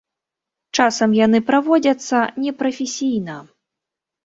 [0.79, 3.39] Часам яны праводзяцца непрафесійна.